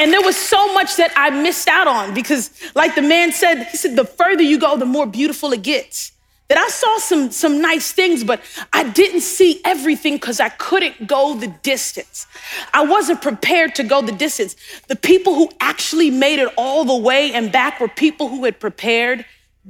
[0.00, 3.64] And there was so much that I missed out on because, like the man said,
[3.64, 6.12] he said, the further you go, the more beautiful it gets.
[6.48, 8.40] That I saw some, some nice things, but
[8.72, 12.26] I didn't see everything because I couldn't go the distance.
[12.72, 14.56] I wasn't prepared to go the distance.
[14.88, 18.58] The people who actually made it all the way and back were people who had
[18.60, 19.26] prepared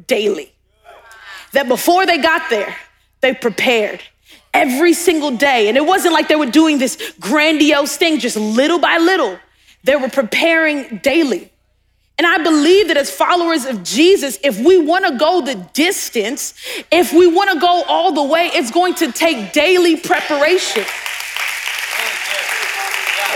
[0.06, 0.52] daily.
[1.52, 2.76] That before they got there,
[3.22, 4.00] they prepared
[4.54, 5.68] every single day.
[5.68, 9.36] And it wasn't like they were doing this grandiose thing, just little by little.
[9.82, 11.50] They were preparing daily.
[12.18, 16.52] And I believe that as followers of Jesus, if we want to go the distance,
[16.90, 20.84] if we want to go all the way, it's going to take daily preparation.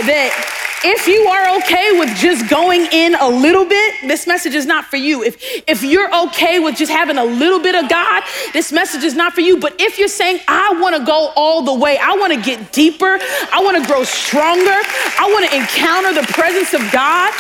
[0.07, 4.66] That if you are okay with just going in a little bit, this message is
[4.66, 5.23] not for you.
[5.23, 5.37] If,
[5.68, 9.33] if you're okay with just having a little bit of God, this message is not
[9.33, 9.61] for you.
[9.61, 12.73] But if you're saying, I want to go all the way, I want to get
[12.73, 13.18] deeper,
[13.53, 14.81] I want to grow stronger,
[15.21, 17.33] I want to encounter the presence of God,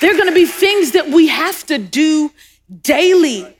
[0.00, 2.30] there are going to be things that we have to do
[2.82, 3.56] daily.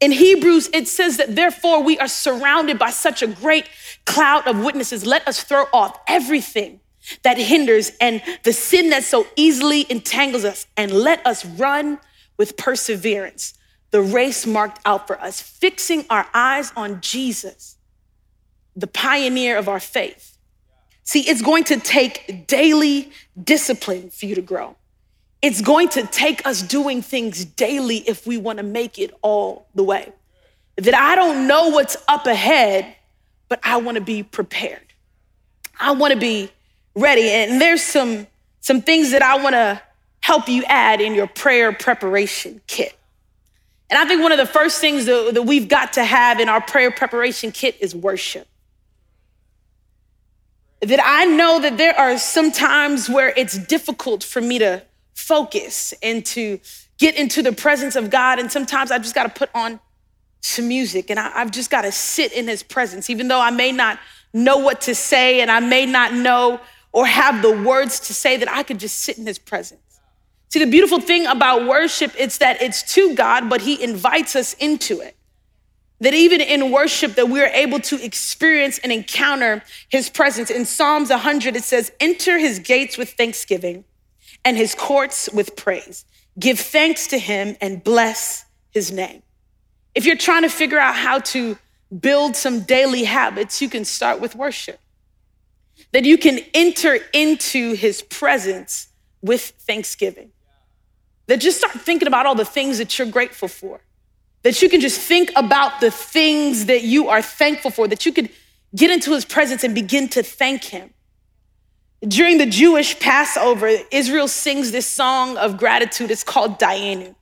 [0.00, 3.68] In Hebrews, it says that therefore we are surrounded by such a great
[4.04, 5.06] cloud of witnesses.
[5.06, 6.80] Let us throw off everything
[7.22, 11.98] that hinders and the sin that so easily entangles us, and let us run
[12.36, 13.54] with perseverance
[13.90, 17.76] the race marked out for us, fixing our eyes on Jesus,
[18.74, 20.36] the pioneer of our faith.
[21.04, 24.74] See, it's going to take daily discipline for you to grow.
[25.44, 29.66] It's going to take us doing things daily if we want to make it all
[29.74, 30.10] the way.
[30.76, 32.96] That I don't know what's up ahead,
[33.50, 34.80] but I want to be prepared.
[35.78, 36.50] I want to be
[36.94, 37.28] ready.
[37.28, 38.26] And there's some,
[38.60, 39.82] some things that I want to
[40.20, 42.96] help you add in your prayer preparation kit.
[43.90, 46.48] And I think one of the first things that, that we've got to have in
[46.48, 48.48] our prayer preparation kit is worship.
[50.80, 54.82] That I know that there are some times where it's difficult for me to
[55.14, 56.60] focus and to
[56.98, 58.38] get into the presence of God.
[58.38, 59.80] And sometimes I just got to put on
[60.40, 63.50] some music and I, have just got to sit in his presence, even though I
[63.50, 63.98] may not
[64.32, 66.60] know what to say and I may not know
[66.92, 69.80] or have the words to say that I could just sit in his presence.
[70.50, 74.54] See, the beautiful thing about worship it's that it's to God, but he invites us
[74.54, 75.16] into it.
[76.00, 80.50] That even in worship that we're able to experience and encounter his presence.
[80.50, 83.84] In Psalms 100 it says, "Enter his gates with thanksgiving
[84.44, 86.04] and his courts with praise.
[86.38, 89.22] Give thanks to him and bless his name."
[89.94, 91.58] If you're trying to figure out how to
[92.00, 94.80] build some daily habits, you can start with worship
[95.92, 98.88] that you can enter into his presence
[99.22, 100.32] with thanksgiving.
[101.26, 103.80] That just start thinking about all the things that you're grateful for.
[104.42, 108.12] That you can just think about the things that you are thankful for, that you
[108.12, 108.30] could
[108.74, 110.93] get into his presence and begin to thank him.
[112.06, 116.10] During the Jewish Passover, Israel sings this song of gratitude.
[116.10, 117.14] It's called Dayenu.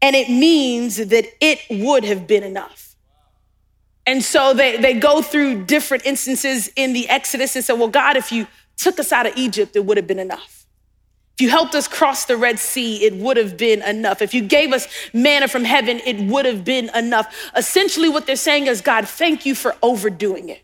[0.00, 2.96] And it means that it would have been enough.
[4.06, 8.16] And so they, they go through different instances in the Exodus and say, Well, God,
[8.16, 8.46] if you
[8.78, 10.66] took us out of Egypt, it would have been enough.
[11.34, 14.22] If you helped us cross the Red Sea, it would have been enough.
[14.22, 17.32] If you gave us manna from heaven, it would have been enough.
[17.54, 20.62] Essentially, what they're saying is, God, thank you for overdoing it.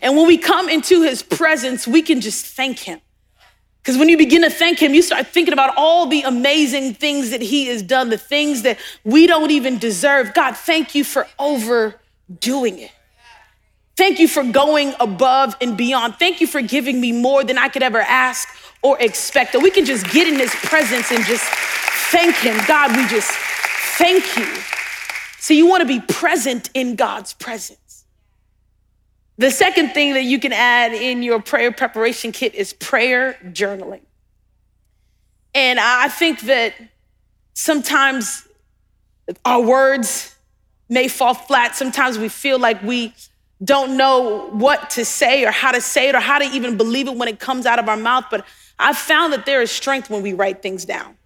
[0.00, 3.00] And when we come into his presence, we can just thank him.
[3.82, 7.30] Because when you begin to thank him, you start thinking about all the amazing things
[7.30, 10.34] that he has done, the things that we don't even deserve.
[10.34, 12.00] God, thank you for over
[12.38, 12.92] doing it.
[13.96, 16.14] Thank you for going above and beyond.
[16.14, 18.48] Thank you for giving me more than I could ever ask
[18.82, 19.52] or expect.
[19.52, 21.44] That we can just get in his presence and just
[22.10, 22.56] thank him.
[22.68, 23.30] God, we just
[23.98, 24.46] thank you.
[25.40, 27.81] So you want to be present in God's presence.
[29.38, 34.02] The second thing that you can add in your prayer preparation kit is prayer journaling.
[35.54, 36.74] And I think that
[37.54, 38.46] sometimes
[39.44, 40.34] our words
[40.88, 41.74] may fall flat.
[41.74, 43.14] Sometimes we feel like we
[43.64, 47.08] don't know what to say or how to say it or how to even believe
[47.08, 48.24] it when it comes out of our mouth.
[48.30, 48.44] But
[48.78, 51.16] I've found that there is strength when we write things down,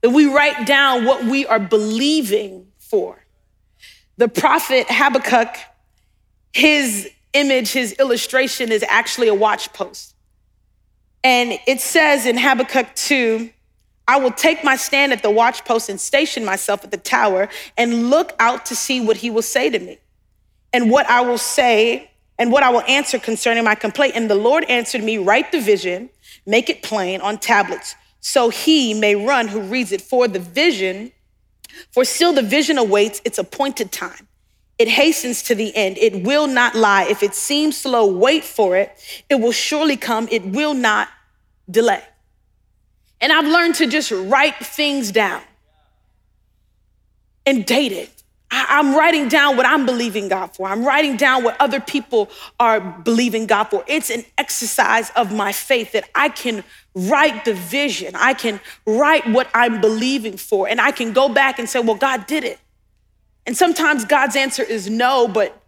[0.00, 3.24] that we write down what we are believing for.
[4.16, 5.56] The prophet Habakkuk,
[6.54, 10.14] his image, his illustration is actually a watch post.
[11.24, 13.50] And it says in Habakkuk 2,
[14.06, 18.10] I will take my stand at the watchpost and station myself at the tower and
[18.10, 19.98] look out to see what he will say to me.
[20.72, 24.14] And what I will say and what I will answer concerning my complaint.
[24.14, 26.10] And the Lord answered me, Write the vision,
[26.46, 30.02] make it plain on tablets, so he may run who reads it.
[30.02, 31.12] For the vision,
[31.92, 34.28] for still the vision awaits its appointed time.
[34.78, 35.98] It hastens to the end.
[35.98, 37.04] It will not lie.
[37.04, 39.24] If it seems slow, wait for it.
[39.30, 40.28] It will surely come.
[40.30, 41.08] It will not
[41.70, 42.02] delay.
[43.20, 45.42] And I've learned to just write things down
[47.46, 48.10] and date it.
[48.50, 50.68] I'm writing down what I'm believing God for.
[50.68, 53.84] I'm writing down what other people are believing God for.
[53.88, 56.62] It's an exercise of my faith that I can
[56.94, 58.14] write the vision.
[58.14, 60.68] I can write what I'm believing for.
[60.68, 62.60] And I can go back and say, well, God did it.
[63.46, 65.60] And sometimes God's answer is no, but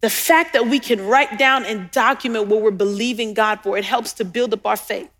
[0.00, 3.84] the fact that we can write down and document what we're believing God for, it
[3.84, 5.10] helps to build up our faith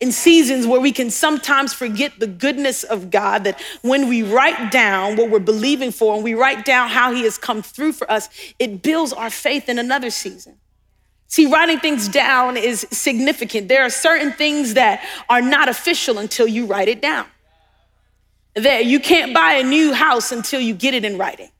[0.00, 4.70] in seasons where we can sometimes forget the goodness of God, that when we write
[4.70, 8.10] down what we're believing for and we write down how He has come through for
[8.10, 10.56] us, it builds our faith in another season.
[11.26, 13.68] See, writing things down is significant.
[13.68, 17.26] There are certain things that are not official until you write it down.
[18.54, 21.50] That you can't buy a new house until you get it in writing.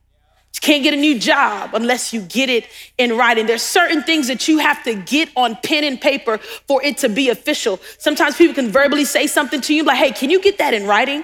[0.55, 2.65] You can't get a new job unless you get it
[2.97, 3.45] in writing.
[3.45, 7.09] There's certain things that you have to get on pen and paper for it to
[7.09, 7.79] be official.
[7.99, 10.85] Sometimes people can verbally say something to you like, hey, can you get that in
[10.85, 11.23] writing?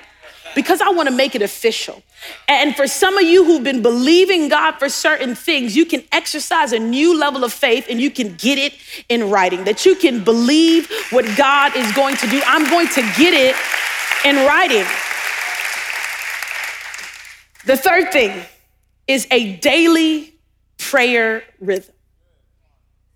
[0.53, 2.01] Because I want to make it official.
[2.47, 6.71] And for some of you who've been believing God for certain things, you can exercise
[6.71, 8.73] a new level of faith and you can get it
[9.09, 9.65] in writing.
[9.65, 12.41] That you can believe what God is going to do.
[12.45, 13.55] I'm going to get it
[14.23, 14.85] in writing.
[17.65, 18.45] The third thing
[19.07, 20.35] is a daily
[20.77, 21.93] prayer rhythm.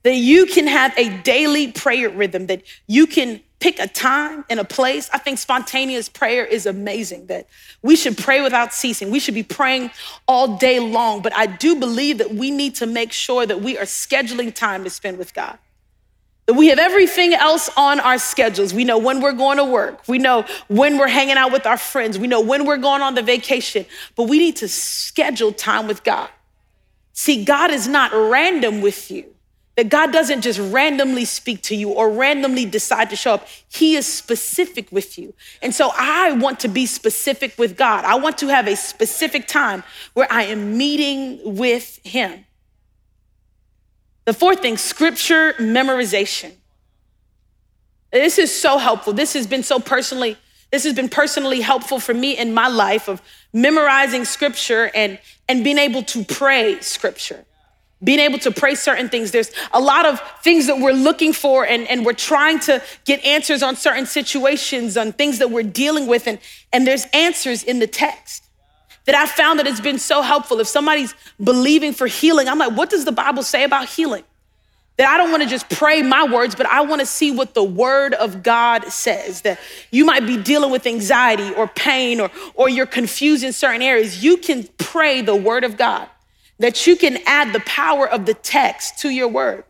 [0.04, 4.60] That you can have a daily prayer rhythm, that you can pick a time and
[4.60, 5.10] a place.
[5.14, 7.48] I think spontaneous prayer is amazing, that
[7.82, 9.12] we should pray without ceasing.
[9.12, 9.92] We should be praying
[10.28, 11.22] all day long.
[11.22, 14.84] But I do believe that we need to make sure that we are scheduling time
[14.86, 15.58] to spend with God.
[16.56, 18.74] We have everything else on our schedules.
[18.74, 20.08] We know when we're going to work.
[20.08, 22.18] We know when we're hanging out with our friends.
[22.18, 23.86] We know when we're going on the vacation.
[24.16, 26.30] But we need to schedule time with God.
[27.14, 29.26] See, God is not random with you.
[29.76, 33.48] That God doesn't just randomly speak to you or randomly decide to show up.
[33.70, 35.34] He is specific with you.
[35.62, 38.04] And so I want to be specific with God.
[38.04, 39.84] I want to have a specific time
[40.16, 42.46] where I am meeting with Him.
[44.30, 46.52] The fourth thing, scripture memorization.
[48.12, 49.12] This is so helpful.
[49.12, 50.38] This has been so personally,
[50.70, 55.64] this has been personally helpful for me in my life of memorizing scripture and, and
[55.64, 57.44] being able to pray scripture.
[58.04, 59.32] Being able to pray certain things.
[59.32, 63.26] There's a lot of things that we're looking for, and, and we're trying to get
[63.26, 66.38] answers on certain situations, on things that we're dealing with, and,
[66.72, 68.49] and there's answers in the text
[69.06, 70.60] that I found that it's been so helpful.
[70.60, 74.24] If somebody's believing for healing, I'm like, what does the Bible say about healing?
[74.98, 77.54] That I don't want to just pray my words, but I want to see what
[77.54, 79.42] the word of God says.
[79.42, 79.58] That
[79.92, 84.22] you might be dealing with anxiety or pain or, or you're confused in certain areas.
[84.24, 86.08] You can pray the word of God,
[86.60, 89.64] that you can add the power of the text to your word.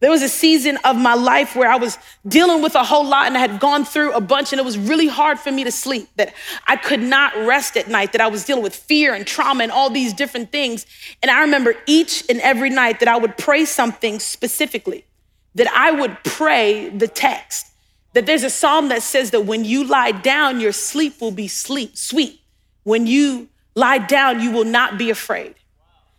[0.00, 1.96] There was a season of my life where I was
[2.28, 4.76] dealing with a whole lot and I had gone through a bunch, and it was
[4.76, 6.34] really hard for me to sleep, that
[6.66, 9.72] I could not rest at night, that I was dealing with fear and trauma and
[9.72, 10.84] all these different things.
[11.22, 15.06] And I remember each and every night that I would pray something specifically,
[15.54, 17.68] that I would pray the text.
[18.12, 21.48] That there's a psalm that says that when you lie down, your sleep will be
[21.48, 22.40] sleep sweet.
[22.82, 25.54] When you lie down, you will not be afraid.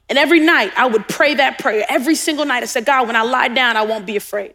[0.10, 1.86] And every night I would pray that prayer.
[1.90, 4.54] Every single night I said, God, when I lie down, I won't be afraid.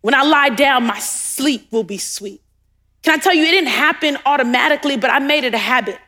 [0.00, 2.40] When I lie down, my sleep will be sweet.
[3.02, 5.98] Can I tell you, it didn't happen automatically, but I made it a habit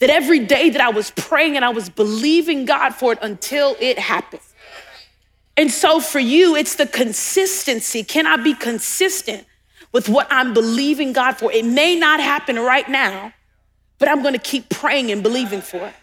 [0.00, 3.76] that every day that I was praying and I was believing God for it until
[3.78, 4.42] it happened.
[5.56, 8.02] And so for you, it's the consistency.
[8.02, 9.46] Can I be consistent
[9.92, 11.52] with what I'm believing God for?
[11.52, 13.32] It may not happen right now,
[13.98, 15.94] but I'm gonna keep praying and believing for it.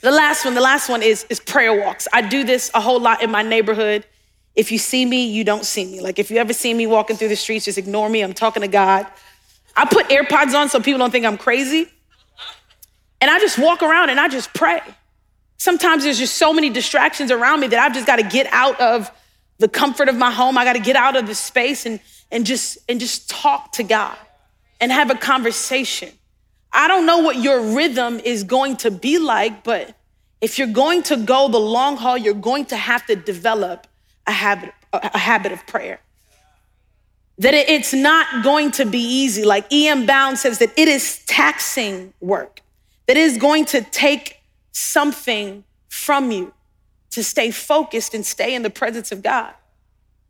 [0.00, 2.06] The last one, the last one is, is prayer walks.
[2.12, 4.06] I do this a whole lot in my neighborhood.
[4.54, 6.00] If you see me, you don't see me.
[6.00, 8.22] Like if you ever see me walking through the streets, just ignore me.
[8.22, 9.06] I'm talking to God.
[9.76, 11.88] I put AirPods on so people don't think I'm crazy.
[13.20, 14.80] And I just walk around and I just pray.
[15.56, 18.80] Sometimes there's just so many distractions around me that I've just got to get out
[18.80, 19.10] of
[19.58, 20.58] the comfort of my home.
[20.58, 22.00] I got to get out of the space and,
[22.30, 24.16] and just and just talk to God
[24.80, 26.10] and have a conversation.
[26.74, 29.94] I don't know what your rhythm is going to be like, but
[30.40, 33.86] if you're going to go the long haul, you're going to have to develop
[34.26, 36.00] a habit, a habit of prayer.
[37.38, 39.44] That it's not going to be easy.
[39.44, 40.04] Like E.M.
[40.04, 42.60] Bound says, that it is taxing work,
[43.06, 44.40] that it is going to take
[44.72, 46.52] something from you
[47.10, 49.54] to stay focused and stay in the presence of God.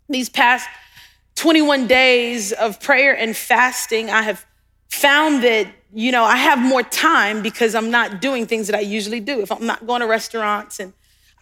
[0.09, 0.69] These past
[1.37, 4.45] 21 days of prayer and fasting, I have
[4.95, 8.81] found that, you know, I have more time because I'm not doing things that I
[8.81, 9.41] usually do.
[9.41, 10.93] If I'm not going to restaurants and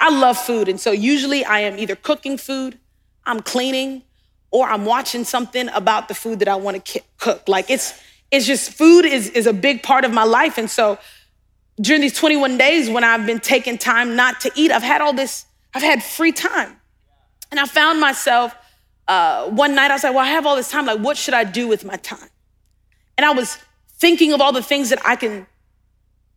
[0.01, 0.69] I love food.
[0.69, 2.79] And so usually I am either cooking food,
[3.25, 4.03] I'm cleaning,
[4.51, 7.49] or I'm watching something about the food that I want to cook.
[7.49, 8.01] Like it's,
[8.31, 10.59] it's just food is, is a big part of my life.
[10.59, 10.99] And so
[11.81, 15.13] during these 21 days when I've been taking time not to eat, I've had all
[15.13, 16.77] this, I've had free time.
[17.51, 18.55] And I found myself
[19.09, 20.87] uh, one night, I was like, well, I have all this time.
[20.87, 22.29] Like, what should I do with my time?
[23.17, 23.59] And I was
[23.99, 25.47] thinking of all the things that I can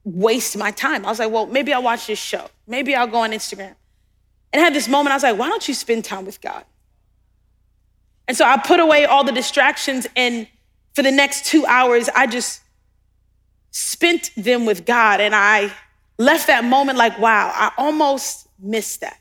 [0.03, 1.05] waste my time.
[1.05, 2.47] I was like, well, maybe I'll watch this show.
[2.67, 3.75] Maybe I'll go on Instagram.
[4.53, 6.63] And I had this moment, I was like, why don't you spend time with God?
[8.27, 10.47] And so I put away all the distractions, and
[10.93, 12.61] for the next two hours, I just
[13.71, 15.19] spent them with God.
[15.19, 15.71] And I
[16.17, 19.19] left that moment like, wow, I almost missed that.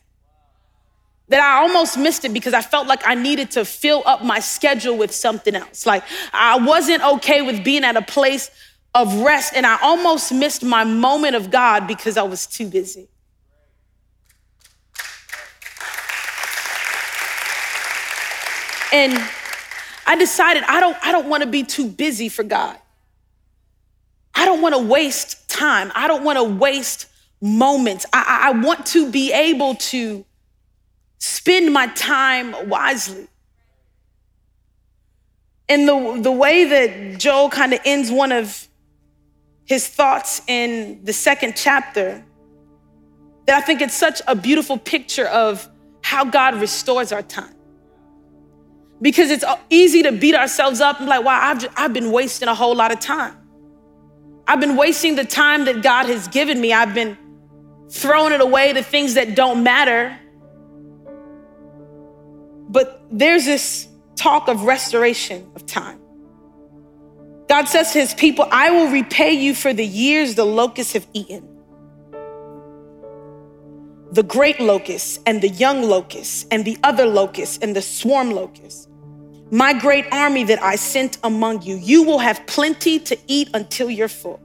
[1.29, 4.41] That I almost missed it because I felt like I needed to fill up my
[4.41, 5.87] schedule with something else.
[5.87, 8.51] Like I wasn't okay with being at a place
[8.95, 13.09] of rest, and I almost missed my moment of God because I was too busy.
[18.93, 19.20] And
[20.07, 22.79] I decided I don't, I don't want to be too busy for God.
[24.37, 25.91] I don't want to waste time.
[25.97, 27.07] I don't want to waste
[27.41, 28.07] moments.
[28.12, 30.25] I, I want to be able to
[31.25, 33.27] spend my time wisely.
[35.70, 38.68] And the, the way that Joel kind of ends one of
[39.64, 42.22] his thoughts in the second chapter,
[43.47, 45.66] that I think it's such a beautiful picture of
[46.03, 47.55] how God restores our time.
[49.01, 52.12] Because it's easy to beat ourselves up and be like, wow, I've, just, I've been
[52.12, 53.35] wasting a whole lot of time.
[54.47, 56.75] I've been wasting the time that God has given me.
[56.75, 57.16] I've been
[57.91, 60.18] throwing it away to things that don't matter.
[62.75, 66.01] But there's this talk of restoration of time.
[67.49, 71.07] God says to his people, I will repay you for the years the locusts have
[71.12, 71.49] eaten.
[74.11, 78.89] The great locusts and the young locusts and the other locusts and the swarm locusts
[79.51, 81.77] my great army that I sent among you.
[81.77, 84.41] You will have plenty to eat until you're full.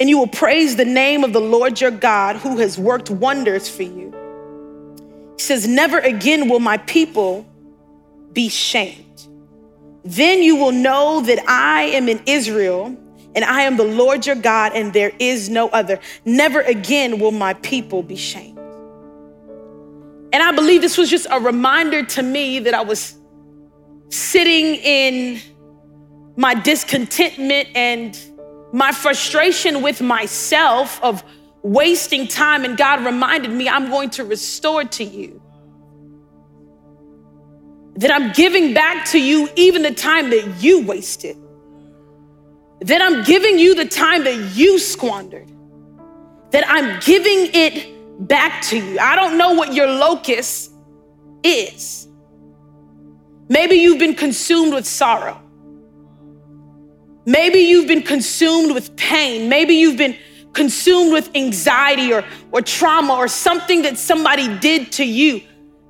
[0.00, 3.70] And you will praise the name of the Lord your God who has worked wonders
[3.70, 4.12] for you.
[5.38, 7.46] He says, Never again will my people
[8.32, 9.04] be shamed.
[10.04, 12.86] Then you will know that I am in Israel
[13.34, 16.00] and I am the Lord your God and there is no other.
[16.24, 18.58] Never again will my people be shamed.
[20.32, 23.16] And I believe this was just a reminder to me that I was
[24.08, 25.40] sitting in
[26.36, 28.18] my discontentment and
[28.72, 31.22] my frustration with myself of
[31.62, 35.42] wasting time, and God reminded me, I'm going to restore to you.
[37.96, 41.36] That I'm giving back to you even the time that you wasted.
[42.82, 45.50] That I'm giving you the time that you squandered.
[46.52, 48.98] That I'm giving it back to you.
[49.00, 50.70] I don't know what your locus
[51.42, 52.06] is.
[53.48, 55.40] Maybe you've been consumed with sorrow.
[57.26, 59.48] Maybe you've been consumed with pain.
[59.48, 60.16] Maybe you've been
[60.58, 65.40] consumed with anxiety or, or trauma or something that somebody did to you.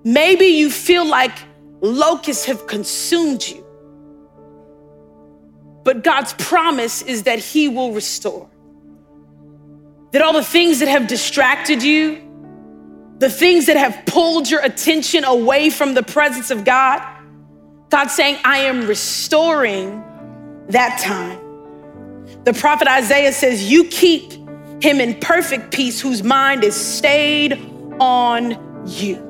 [0.04, 1.32] Maybe you feel like
[1.80, 3.64] locusts have consumed you.
[5.84, 8.50] But God's promise is that He will restore.
[10.12, 12.22] That all the things that have distracted you,
[13.18, 17.02] the things that have pulled your attention away from the presence of God,
[17.88, 20.04] God's saying, I am restoring
[20.68, 21.40] that time.
[22.44, 24.37] The prophet Isaiah says, You keep
[24.80, 27.54] him in perfect peace whose mind is stayed
[28.00, 29.24] on you.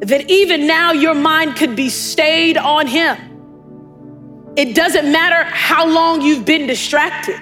[0.00, 3.16] That even now your mind could be stayed on him.
[4.56, 7.40] It doesn't matter how long you've been distracted.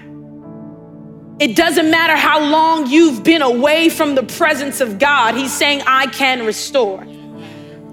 [1.41, 5.35] It doesn't matter how long you've been away from the presence of God.
[5.35, 7.07] He's saying, I can restore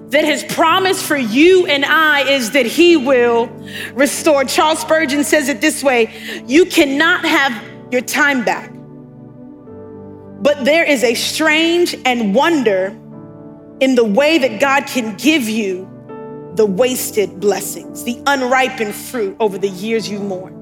[0.09, 3.47] that his promise for you and I is that he will
[3.93, 4.45] restore.
[4.45, 8.71] Charles Spurgeon says it this way You cannot have your time back,
[10.41, 12.97] but there is a strange and wonder
[13.79, 15.87] in the way that God can give you
[16.55, 20.55] the wasted blessings, the unripened fruit over the years you mourned.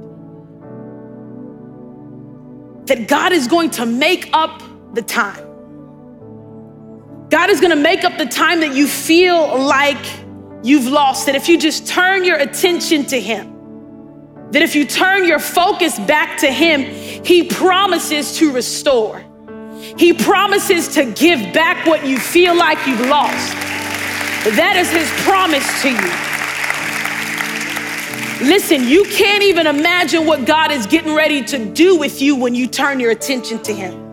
[2.87, 4.61] That God is going to make up
[4.93, 5.43] the time.
[7.29, 10.05] God is gonna make up the time that you feel like
[10.63, 11.25] you've lost.
[11.25, 13.54] That if you just turn your attention to Him,
[14.51, 16.81] that if you turn your focus back to Him,
[17.25, 19.23] He promises to restore.
[19.97, 23.53] He promises to give back what you feel like you've lost.
[24.55, 26.35] That is His promise to you.
[28.41, 32.53] Listen, you can't even imagine what God is getting ready to do with you when
[32.53, 34.05] you turn your attention to Him.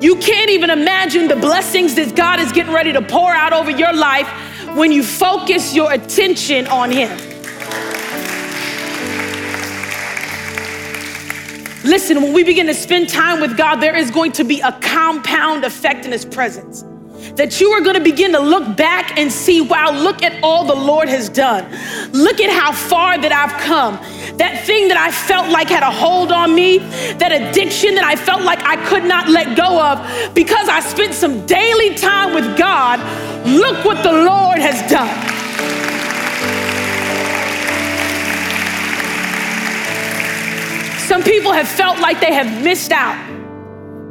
[0.00, 3.70] You can't even imagine the blessings that God is getting ready to pour out over
[3.70, 4.28] your life
[4.76, 7.10] when you focus your attention on Him.
[11.92, 14.72] Listen, when we begin to spend time with God, there is going to be a
[14.80, 16.86] compound effect in His presence.
[17.36, 20.64] That you are going to begin to look back and see, wow, look at all
[20.64, 21.70] the Lord has done.
[22.12, 23.96] Look at how far that I've come.
[24.38, 28.16] That thing that I felt like had a hold on me, that addiction that I
[28.16, 32.56] felt like I could not let go of, because I spent some daily time with
[32.56, 33.00] God,
[33.46, 35.31] look what the Lord has done.
[41.06, 43.18] Some people have felt like they have missed out.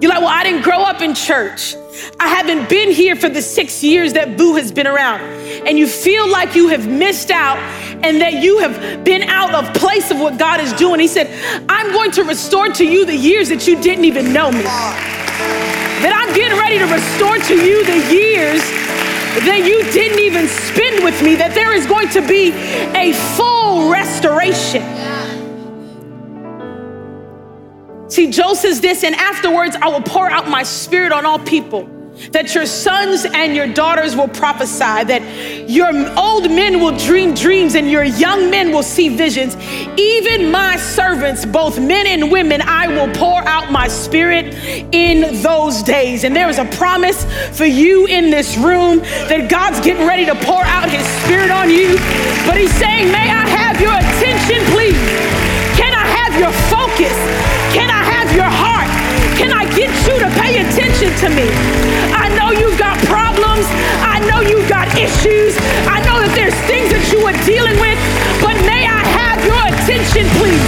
[0.02, 1.76] You're like, well, I didn't grow up in church.
[2.20, 5.22] I haven't been here for the six years that VOUS has been around.
[5.68, 7.58] And you feel like you have missed out
[8.04, 11.00] and that you have been out of place of what God is doing.
[11.00, 11.30] He said,
[11.70, 14.64] I'm going to restore to you the years that you didn't even know me.
[14.64, 18.60] That I'm getting ready to restore to you the years
[19.46, 22.52] that you didn't even spend with me, that there is going to be
[22.98, 25.21] a full restoration.
[28.12, 31.90] See, Joel says this, and afterwards I will pour out my spirit on all people.
[32.34, 35.88] That your sons and your daughters will prophesy, that your
[36.20, 39.56] old men will dream dreams and your young men will see visions.
[39.98, 44.54] Even my servants, both men and women, I will pour out my spirit
[44.94, 46.26] in those days.
[46.26, 47.24] And there is a promise
[47.58, 49.00] for you in this room
[49.30, 51.96] that God's getting ready to pour out his spirit on you.
[52.46, 55.00] But he's saying, May I have your attention, please?
[55.80, 57.41] Can I have your focus?
[59.76, 61.48] Get you to pay attention to me?
[62.12, 63.66] I know you've got problems.
[64.04, 65.56] I know you've got issues.
[65.88, 67.98] I know that there's things that you are dealing with,
[68.44, 70.64] but may I have your attention, please?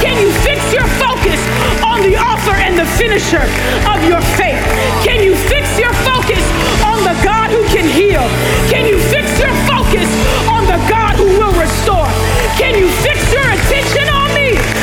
[0.00, 1.40] Can you fix your focus
[1.84, 3.44] on the author and the finisher
[3.88, 4.60] of your faith?
[5.04, 6.42] Can you fix your focus
[6.84, 8.24] on the God who can heal?
[8.72, 10.08] Can you fix your focus
[10.48, 12.08] on the God who will restore?
[12.56, 14.77] Can you fix your attention on me?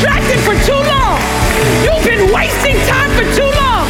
[0.00, 1.20] Distracted for too long.
[1.84, 3.86] You've been wasting time for too long.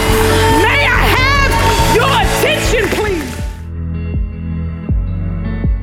[0.61, 1.51] May I have
[1.95, 3.31] your attention, please?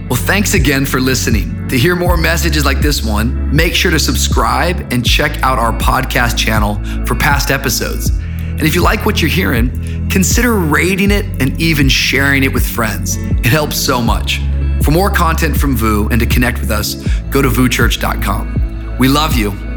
[0.10, 1.70] Well, thanks again for listening.
[1.70, 5.72] To hear more messages like this one, make sure to subscribe and check out our
[5.80, 6.76] podcast channel
[7.06, 8.10] for past episodes.
[8.10, 12.66] And if you like what you're hearing, consider rating it and even sharing it with
[12.68, 13.16] friends.
[13.16, 14.42] It helps so much.
[14.82, 16.96] For more content from VOUS and to connect with us,
[17.30, 18.98] go to vouschurch.com.
[19.00, 19.67] We love you.